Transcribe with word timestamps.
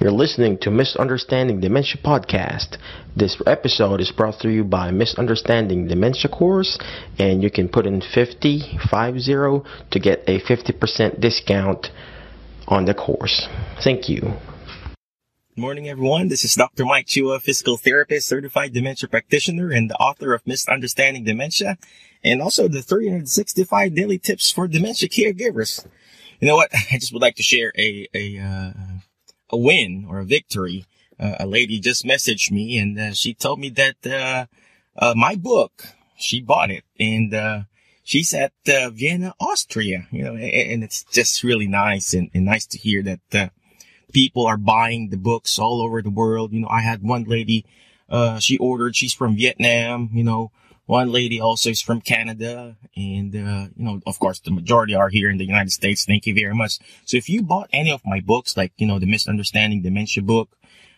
You're 0.00 0.12
listening 0.12 0.56
to 0.62 0.70
Misunderstanding 0.70 1.60
Dementia 1.60 2.00
Podcast. 2.02 2.78
This 3.14 3.36
episode 3.46 4.00
is 4.00 4.10
brought 4.10 4.40
to 4.40 4.48
you 4.48 4.64
by 4.64 4.90
Misunderstanding 4.90 5.88
Dementia 5.88 6.30
Course, 6.30 6.78
and 7.18 7.42
you 7.42 7.50
can 7.50 7.68
put 7.68 7.84
in 7.84 8.00
50, 8.00 8.78
50 8.90 9.22
to 9.90 9.98
get 10.00 10.24
a 10.26 10.40
50% 10.40 11.20
discount 11.20 11.90
on 12.66 12.86
the 12.86 12.94
course. 12.94 13.46
Thank 13.84 14.08
you. 14.08 14.20
Good 14.20 15.60
morning, 15.60 15.90
everyone. 15.90 16.28
This 16.28 16.46
is 16.46 16.54
Dr. 16.54 16.86
Mike 16.86 17.06
Chua, 17.06 17.38
physical 17.38 17.76
therapist, 17.76 18.26
certified 18.26 18.72
dementia 18.72 19.06
practitioner, 19.06 19.70
and 19.70 19.90
the 19.90 19.96
author 19.96 20.32
of 20.32 20.46
Misunderstanding 20.46 21.24
Dementia, 21.24 21.76
and 22.24 22.40
also 22.40 22.68
the 22.68 22.80
365 22.80 23.94
daily 23.94 24.18
tips 24.18 24.50
for 24.50 24.66
dementia 24.66 25.10
caregivers. 25.10 25.86
You 26.40 26.48
know 26.48 26.56
what? 26.56 26.70
I 26.90 26.96
just 26.96 27.12
would 27.12 27.20
like 27.20 27.36
to 27.36 27.42
share 27.42 27.70
a, 27.76 28.08
a, 28.14 28.38
uh, 28.38 28.72
a 29.50 29.56
win 29.56 30.06
or 30.08 30.20
a 30.20 30.24
victory. 30.24 30.86
Uh, 31.18 31.36
a 31.40 31.46
lady 31.46 31.78
just 31.78 32.04
messaged 32.04 32.50
me 32.50 32.78
and 32.78 32.98
uh, 32.98 33.12
she 33.12 33.34
told 33.34 33.60
me 33.60 33.68
that 33.68 33.96
uh, 34.06 34.46
uh 34.96 35.14
my 35.14 35.34
book, 35.34 35.84
she 36.16 36.40
bought 36.40 36.70
it 36.70 36.84
and 36.98 37.34
uh, 37.34 37.60
she's 38.02 38.32
at 38.32 38.52
Vienna, 38.64 39.34
Austria. 39.38 40.06
You 40.10 40.24
know, 40.24 40.34
and, 40.34 40.42
and, 40.42 40.84
it's 40.84 41.04
just 41.04 41.42
really 41.42 41.66
nice 41.66 42.14
and, 42.14 42.30
and 42.32 42.44
nice 42.44 42.66
to 42.68 42.78
hear 42.78 43.02
that 43.02 43.52
people 44.12 44.46
are 44.46 44.56
buying 44.56 45.10
the 45.10 45.16
books 45.16 45.58
all 45.58 45.82
over 45.82 46.00
the 46.00 46.10
world. 46.10 46.52
You 46.52 46.60
know, 46.60 46.68
I 46.68 46.80
had 46.80 47.02
one 47.02 47.24
lady, 47.24 47.66
she 48.38 48.56
ordered, 48.58 48.96
she's 48.96 49.14
from 49.14 49.36
Vietnam, 49.36 50.10
you 50.12 50.24
know, 50.24 50.52
one 50.90 51.12
lady 51.12 51.40
also 51.40 51.70
is 51.70 51.80
from 51.80 52.00
Canada. 52.00 52.76
And, 52.96 53.32
uh, 53.34 53.68
you 53.76 53.84
know, 53.84 54.00
of 54.06 54.18
course, 54.18 54.40
the 54.40 54.50
majority 54.50 54.94
are 54.96 55.08
here 55.08 55.30
in 55.30 55.38
the 55.38 55.46
United 55.46 55.70
States. 55.70 56.04
Thank 56.04 56.26
you 56.26 56.34
very 56.34 56.54
much. 56.54 56.80
So 57.04 57.16
if 57.16 57.28
you 57.28 57.42
bought 57.42 57.70
any 57.72 57.92
of 57.92 58.02
my 58.04 58.18
books, 58.18 58.56
like, 58.56 58.72
you 58.76 58.88
know, 58.88 58.98
the 58.98 59.06
Misunderstanding 59.06 59.82
Dementia 59.82 60.24
book, 60.24 60.56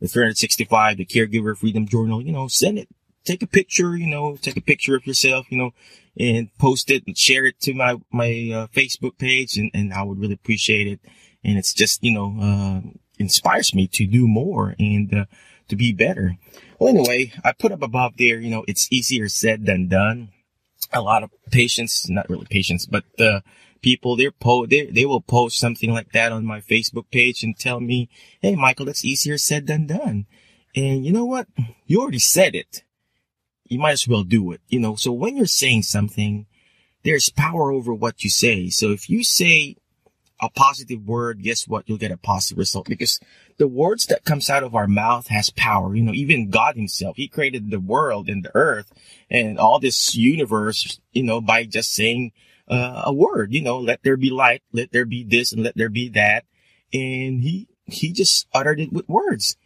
the 0.00 0.08
365, 0.08 0.96
the 0.96 1.04
Caregiver 1.04 1.54
Freedom 1.54 1.86
Journal, 1.86 2.22
you 2.22 2.32
know, 2.32 2.48
send 2.48 2.78
it. 2.78 2.88
Take 3.24 3.42
a 3.42 3.46
picture, 3.46 3.94
you 3.94 4.06
know, 4.06 4.36
take 4.36 4.56
a 4.56 4.62
picture 4.62 4.96
of 4.96 5.06
yourself, 5.06 5.46
you 5.50 5.58
know, 5.58 5.72
and 6.18 6.48
post 6.58 6.90
it 6.90 7.04
and 7.06 7.16
share 7.16 7.44
it 7.44 7.60
to 7.60 7.74
my, 7.74 7.96
my, 8.10 8.30
uh, 8.54 8.66
Facebook 8.68 9.18
page. 9.18 9.58
And, 9.58 9.70
and 9.74 9.92
I 9.92 10.02
would 10.02 10.18
really 10.18 10.34
appreciate 10.34 10.86
it. 10.86 11.00
And 11.44 11.58
it's 11.58 11.74
just, 11.74 12.02
you 12.02 12.12
know, 12.12 12.36
uh, 12.40 12.80
inspires 13.18 13.74
me 13.74 13.86
to 13.88 14.06
do 14.06 14.26
more 14.26 14.74
and, 14.78 15.12
uh, 15.12 15.24
to 15.68 15.76
be 15.76 15.92
better. 15.92 16.36
Well, 16.84 16.98
anyway, 16.98 17.32
I 17.42 17.52
put 17.52 17.72
up 17.72 17.80
above 17.80 18.18
there, 18.18 18.38
you 18.38 18.50
know, 18.50 18.62
it's 18.68 18.92
easier 18.92 19.26
said 19.30 19.64
than 19.64 19.88
done. 19.88 20.32
A 20.92 21.00
lot 21.00 21.22
of 21.22 21.30
patients, 21.50 22.10
not 22.10 22.28
really 22.28 22.44
patients, 22.44 22.84
but, 22.84 23.04
uh, 23.18 23.40
people, 23.80 24.16
they're 24.16 24.30
po- 24.30 24.66
they, 24.66 24.84
they 24.90 25.06
will 25.06 25.22
post 25.22 25.56
something 25.56 25.94
like 25.94 26.12
that 26.12 26.30
on 26.30 26.44
my 26.44 26.60
Facebook 26.60 27.10
page 27.10 27.42
and 27.42 27.58
tell 27.58 27.80
me, 27.80 28.10
Hey, 28.42 28.54
Michael, 28.54 28.84
that's 28.84 29.02
easier 29.02 29.38
said 29.38 29.66
than 29.66 29.86
done. 29.86 30.26
And 30.76 31.06
you 31.06 31.10
know 31.10 31.24
what? 31.24 31.46
You 31.86 32.02
already 32.02 32.18
said 32.18 32.54
it. 32.54 32.82
You 33.64 33.78
might 33.78 33.92
as 33.92 34.06
well 34.06 34.22
do 34.22 34.52
it, 34.52 34.60
you 34.68 34.78
know, 34.78 34.94
so 34.94 35.10
when 35.10 35.38
you're 35.38 35.46
saying 35.46 35.84
something, 35.84 36.44
there's 37.02 37.30
power 37.30 37.72
over 37.72 37.94
what 37.94 38.24
you 38.24 38.28
say. 38.28 38.68
So 38.68 38.90
if 38.90 39.08
you 39.08 39.24
say 39.24 39.76
a 40.40 40.50
positive 40.50 41.06
word, 41.06 41.42
guess 41.42 41.68
what? 41.68 41.88
You'll 41.88 41.98
get 41.98 42.10
a 42.10 42.16
positive 42.16 42.58
result 42.58 42.88
because 42.88 43.20
the 43.56 43.68
words 43.68 44.06
that 44.06 44.24
comes 44.24 44.50
out 44.50 44.64
of 44.64 44.74
our 44.74 44.86
mouth 44.86 45.28
has 45.28 45.50
power. 45.50 45.94
You 45.94 46.02
know, 46.02 46.12
even 46.12 46.50
God 46.50 46.76
himself, 46.76 47.16
he 47.16 47.28
created 47.28 47.70
the 47.70 47.80
world 47.80 48.28
and 48.28 48.44
the 48.44 48.54
earth 48.54 48.92
and 49.30 49.58
all 49.58 49.78
this 49.78 50.14
universe, 50.14 51.00
you 51.12 51.22
know, 51.22 51.40
by 51.40 51.64
just 51.64 51.92
saying 51.92 52.32
uh, 52.68 53.02
a 53.06 53.12
word, 53.12 53.52
you 53.52 53.62
know, 53.62 53.78
let 53.78 54.02
there 54.02 54.16
be 54.16 54.30
light, 54.30 54.62
let 54.72 54.92
there 54.92 55.04
be 55.04 55.22
this 55.22 55.52
and 55.52 55.62
let 55.62 55.76
there 55.76 55.88
be 55.88 56.08
that. 56.10 56.44
And 56.92 57.42
he, 57.42 57.68
he 57.84 58.12
just 58.12 58.46
uttered 58.52 58.80
it 58.80 58.92
with 58.92 59.08
words. 59.08 59.56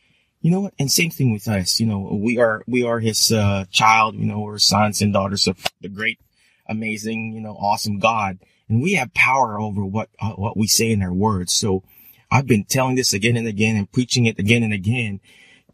You 0.41 0.50
know 0.50 0.61
what? 0.61 0.74
And 0.78 0.91
same 0.91 1.11
thing 1.11 1.33
with 1.33 1.48
us. 1.48 1.80
You 1.80 1.86
know, 1.86 2.18
we 2.23 2.39
are, 2.39 2.62
we 2.67 2.84
are 2.84 3.01
his, 3.01 3.33
uh, 3.33 3.64
child, 3.70 4.17
you 4.17 4.27
know, 4.27 4.40
we're 4.40 4.58
sons 4.58 5.01
and 5.01 5.12
daughters 5.12 5.48
of 5.48 5.64
the 5.80 5.89
great, 5.89 6.20
amazing, 6.68 7.33
you 7.33 7.40
know, 7.40 7.57
awesome 7.58 7.98
God. 7.98 8.39
And 8.68 8.83
we 8.83 8.95
have 8.95 9.14
power 9.14 9.61
over 9.61 9.84
what, 9.84 10.11
uh, 10.20 10.33
what 10.33 10.56
we 10.56 10.67
say 10.67 10.90
in 10.90 11.02
our 11.02 11.12
words. 11.12 11.52
So, 11.52 11.83
I've 12.30 12.46
been 12.46 12.64
telling 12.64 12.96
this 12.96 13.12
again 13.12 13.36
and 13.36 13.48
again 13.48 13.77
and 13.77 13.90
preaching 13.90 14.27
it 14.27 14.39
again 14.39 14.62
and 14.62 14.73
again. 14.73 15.20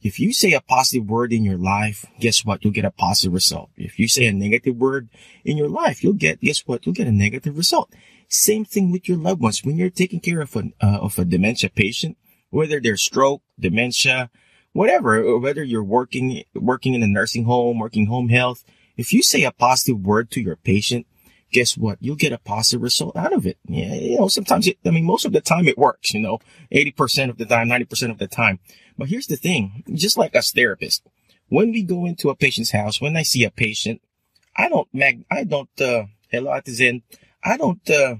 If 0.03 0.21
you 0.21 0.33
say 0.33 0.53
a 0.53 0.61
positive 0.61 1.09
word 1.09 1.33
in 1.33 1.45
your 1.45 1.57
life, 1.57 2.05
guess 2.21 2.45
what? 2.45 2.63
You'll 2.63 2.75
get 2.75 2.85
a 2.85 2.91
positive 2.91 3.33
result. 3.33 3.71
If 3.77 3.99
you 3.99 4.07
say 4.07 4.27
a 4.27 4.33
negative 4.33 4.77
word 4.77 5.09
in 5.45 5.57
your 5.57 5.69
life, 5.69 6.05
you'll 6.05 6.13
get, 6.13 6.41
guess 6.41 6.61
what? 6.61 6.85
You'll 6.85 6.95
get 6.95 7.07
a 7.07 7.13
negative 7.13 7.57
result. 7.57 7.91
Same 8.29 8.65
thing 8.65 8.93
with 8.93 9.09
your 9.09 9.19
loved 9.19 9.41
ones. 9.41 9.65
When 9.65 9.77
you're 9.77 9.91
taking 9.91 10.21
care 10.21 10.43
of 10.43 10.55
a, 10.57 10.65
uh, 10.81 10.99
of 10.99 11.19
a 11.19 11.25
dementia 11.25 11.71
patient, 11.71 12.19
whether 12.51 12.81
they're 12.81 12.99
stroke, 12.99 13.43
dementia, 13.59 14.31
whatever, 14.73 15.23
or 15.23 15.39
whether 15.39 15.65
you're 15.65 15.83
working, 15.83 16.45
working 16.55 16.95
in 16.95 17.03
a 17.03 17.09
nursing 17.09 17.45
home, 17.45 17.79
working 17.79 18.07
home 18.07 18.29
health, 18.29 18.63
if 18.97 19.13
you 19.13 19.23
say 19.23 19.43
a 19.43 19.53
positive 19.53 20.05
word 20.05 20.31
to 20.33 20.41
your 20.41 20.57
patient, 20.57 21.07
guess 21.55 21.77
what? 21.77 21.99
You'll 22.01 22.17
get 22.17 22.33
a 22.33 22.39
positive 22.39 22.83
result 22.83 23.17
out 23.17 23.33
of 23.33 23.47
it. 23.47 23.57
Yeah, 23.67 23.95
you 23.95 24.19
know, 24.19 24.29
sometimes 24.29 24.67
it, 24.67 24.77
I 24.85 24.91
mean, 24.91 25.05
most 25.05 25.25
of 25.25 25.33
the 25.33 25.41
time 25.41 25.69
it 25.69 25.79
works, 25.79 26.13
you 26.13 26.21
know, 26.21 26.41
80% 26.73 27.31
of 27.31 27.39
the 27.39 27.47
time, 27.47 27.69
90% 27.69 28.11
of 28.11 28.19
the 28.19 28.27
time. 28.27 28.59
But 28.99 29.09
here's 29.09 29.29
the 29.29 29.37
thing, 29.37 29.85
just 29.95 30.19
like 30.19 30.35
us 30.35 30.53
therapists, 30.53 31.03
when 31.49 31.71
we 31.71 31.83
go 31.85 32.05
into 32.05 32.29
a 32.29 32.35
patient's 32.35 32.73
house, 32.73 33.01
when 33.01 33.17
I 33.17 33.23
see 33.23 33.45
a 33.45 33.51
patient, 33.51 34.03
I 34.57 34.69
don't 34.69 34.89
mag, 34.93 35.25
I 35.31 35.45
don't, 35.45 35.81
uh, 35.81 36.05
hello, 36.29 36.51
artisan, 36.51 37.03
I 37.43 37.57
don't, 37.57 37.89
uh, 37.89 38.17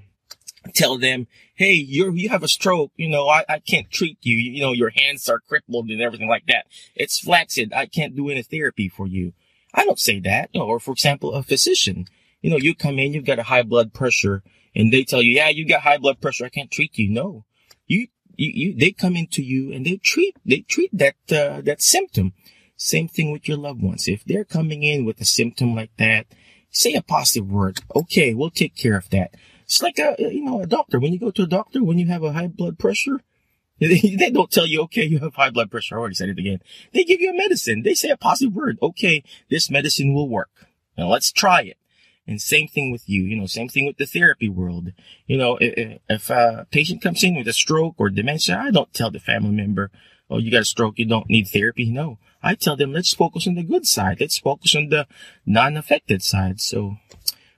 tell 0.75 0.97
them, 0.97 1.27
Hey, 1.57 1.75
you're, 1.75 2.15
you 2.15 2.31
have 2.31 2.43
a 2.43 2.49
stroke. 2.49 2.91
You 2.97 3.09
know, 3.09 3.29
I, 3.29 3.45
I 3.49 3.59
can't 3.61 3.89
treat 3.89 4.19
you. 4.23 4.37
You 4.37 4.61
know, 4.61 4.73
your 4.73 4.91
hands 4.91 5.29
are 5.29 5.39
crippled 5.39 5.89
and 5.89 6.01
everything 6.01 6.29
like 6.29 6.47
that. 6.47 6.67
It's 6.97 7.21
flaccid. 7.21 7.73
I 7.73 7.87
can't 7.87 8.17
do 8.17 8.29
any 8.29 8.43
therapy 8.43 8.89
for 8.89 9.07
you. 9.07 9.35
I 9.73 9.85
don't 9.85 10.01
say 10.01 10.19
that. 10.21 10.51
Or 10.55 10.81
for 10.81 10.91
example, 10.91 11.33
a 11.33 11.45
physician 11.45 12.07
you 12.45 12.51
know, 12.51 12.59
you 12.59 12.75
come 12.75 12.99
in, 12.99 13.15
you've 13.15 13.25
got 13.25 13.39
a 13.39 13.45
high 13.45 13.63
blood 13.63 13.95
pressure 13.95 14.43
and 14.75 14.93
they 14.93 15.03
tell 15.03 15.23
you, 15.23 15.31
yeah, 15.31 15.49
you 15.49 15.67
got 15.67 15.81
high 15.81 15.97
blood 15.97 16.21
pressure. 16.21 16.45
I 16.45 16.51
can't 16.51 16.71
treat 16.71 16.99
you. 16.99 17.09
No, 17.09 17.47
you, 17.87 18.09
you, 18.37 18.51
you 18.55 18.77
they 18.77 18.93
come 18.93 19.17
into 19.17 19.43
you 19.43 19.73
and 19.73 19.87
they 19.87 19.97
treat, 19.97 20.37
they 20.45 20.59
treat 20.61 20.91
that, 20.93 21.15
uh, 21.33 21.63
that 21.63 21.81
symptom. 21.81 22.35
Same 22.77 23.09
thing 23.09 23.33
with 23.33 23.49
your 23.49 23.57
loved 23.57 23.81
ones. 23.81 24.09
If 24.09 24.27
they're 24.27 24.45
coming 24.45 24.83
in 24.83 25.07
with 25.07 25.23
a 25.23 25.25
symptom 25.25 25.75
like 25.75 25.97
that, 25.97 26.27
say 26.71 26.93
a 26.93 27.01
positive 27.01 27.51
word. 27.51 27.81
Okay, 27.97 28.35
we'll 28.35 28.51
take 28.51 28.77
care 28.77 28.99
of 28.99 29.09
that. 29.09 29.35
It's 29.63 29.81
like 29.81 29.99
a, 29.99 30.15
you 30.19 30.45
know, 30.45 30.61
a 30.61 30.67
doctor. 30.67 31.01
When 31.01 31.15
you 31.15 31.19
go 31.19 31.31
to 31.31 31.45
a 31.45 31.47
doctor, 31.47 31.83
when 31.83 31.99
you 31.99 32.09
have 32.09 32.25
a 32.25 32.35
high 32.35 32.49
blood 32.49 32.79
pressure, 32.79 33.23
they 33.81 34.31
don't 34.31 34.51
tell 34.51 34.67
you, 34.67 34.83
okay, 34.83 35.05
you 35.05 35.21
have 35.21 35.37
high 35.37 35.49
blood 35.49 35.71
pressure. 35.71 35.97
I 35.97 36.01
already 36.01 36.15
said 36.15 36.29
it 36.29 36.39
again. 36.39 36.61
They 36.93 37.05
give 37.05 37.23
you 37.23 37.31
a 37.31 37.35
medicine. 37.39 37.85
They 37.85 37.95
say 37.95 38.11
a 38.11 38.19
positive 38.19 38.55
word. 38.55 38.79
Okay, 38.83 39.25
this 39.49 39.71
medicine 39.71 40.13
will 40.13 40.29
work. 40.29 40.51
Now 40.99 41.09
let's 41.09 41.33
try 41.33 41.63
it. 41.63 41.79
And 42.27 42.41
same 42.41 42.69
thing 42.69 42.91
with 42.91 43.09
you, 43.09 43.23
you 43.25 43.37
know, 43.37 43.47
same 43.47 43.69
thing 43.69 43.87
with 43.87 43.99
the 43.99 44.07
therapy 44.07 44.49
world. 44.49 44.93
You 45.27 45.37
know, 45.37 45.59
if, 45.61 46.01
if 46.09 46.31
a 46.31 46.67
patient 46.71 47.03
comes 47.03 47.23
in 47.23 47.37
with 47.37 47.47
a 47.49 47.53
stroke 47.53 47.97
or 47.99 48.09
dementia, 48.09 48.59
I 48.59 48.71
don't 48.71 48.93
tell 48.95 49.11
the 49.11 49.21
family 49.21 49.51
member, 49.51 49.91
oh, 50.31 50.39
you 50.39 50.51
got 50.51 50.63
a 50.63 50.65
stroke, 50.65 50.99
you 50.99 51.05
don't 51.05 51.29
need 51.29 51.49
therapy. 51.49 51.91
No, 51.91 52.19
I 52.43 52.55
tell 52.55 52.77
them, 52.77 52.93
let's 52.93 53.13
focus 53.13 53.47
on 53.47 53.57
the 53.57 53.63
good 53.63 53.87
side. 53.87 54.21
Let's 54.21 54.39
focus 54.39 54.75
on 54.75 54.89
the 54.89 55.07
non-affected 55.45 56.23
side. 56.23 56.61
So 56.61 56.97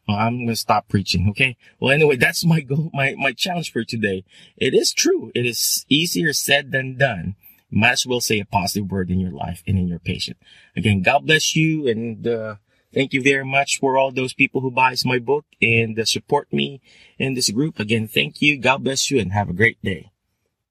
well, 0.06 0.18
I'm 0.18 0.38
going 0.38 0.48
to 0.48 0.56
stop 0.56 0.88
preaching. 0.88 1.28
Okay. 1.30 1.56
Well, 1.80 1.92
anyway, 1.92 2.16
that's 2.20 2.44
my 2.44 2.60
goal, 2.60 2.90
my, 2.92 3.14
my 3.18 3.32
challenge 3.32 3.72
for 3.72 3.84
today. 3.84 4.24
It 4.56 4.74
is 4.74 4.92
true. 4.92 5.32
It 5.34 5.46
is 5.46 5.84
easier 5.88 6.32
said 6.32 6.72
than 6.72 6.96
done. 6.96 7.36
Might 7.70 7.92
as 7.92 8.06
well 8.06 8.20
say 8.20 8.38
a 8.38 8.44
positive 8.44 8.90
word 8.90 9.10
in 9.10 9.18
your 9.18 9.32
life 9.32 9.62
and 9.66 9.78
in 9.78 9.88
your 9.88 9.98
patient. 9.98 10.38
Again, 10.76 11.02
God 11.02 11.26
bless 11.26 11.56
you 11.56 11.88
and, 11.88 12.26
uh, 12.26 12.56
Thank 12.92 13.12
you 13.12 13.22
very 13.22 13.44
much 13.44 13.78
for 13.80 13.98
all 13.98 14.10
those 14.10 14.32
people 14.32 14.60
who 14.60 14.70
buys 14.70 15.04
my 15.04 15.18
book 15.18 15.44
and 15.60 15.96
support 16.08 16.52
me 16.52 16.80
in 17.18 17.34
this 17.34 17.50
group. 17.50 17.78
Again, 17.78 18.08
thank 18.08 18.40
you. 18.40 18.58
God 18.58 18.84
bless 18.84 19.10
you 19.10 19.20
and 19.20 19.32
have 19.32 19.48
a 19.48 19.54
great 19.54 19.82
day. 19.82 20.10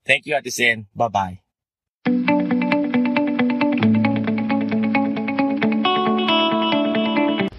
Thank 0.05 0.25
you, 0.25 0.35
Artisan. 0.35 0.87
Bye 0.95 1.07
bye. 1.07 1.39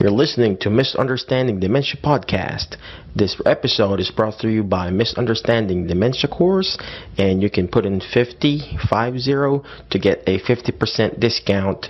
You're 0.07 0.15
listening 0.15 0.57
to 0.59 0.71
Misunderstanding 0.71 1.59
Dementia 1.59 2.01
Podcast. 2.01 2.77
This 3.17 3.41
episode 3.45 3.99
is 3.99 4.13
brought 4.13 4.39
to 4.39 4.49
you 4.49 4.63
by 4.63 4.91
Misunderstanding 4.91 5.89
Dementia 5.89 6.29
Course, 6.31 6.79
and 7.19 7.43
you 7.43 7.51
can 7.51 7.67
put 7.67 7.85
in 7.85 8.01
50, 8.01 8.79
50 8.89 9.61
to 9.91 9.99
get 9.99 10.23
a 10.29 10.39
50% 10.39 11.19
discount 11.19 11.87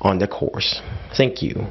on 0.00 0.18
the 0.18 0.26
course. 0.26 0.80
Thank 1.16 1.42
you. 1.42 1.66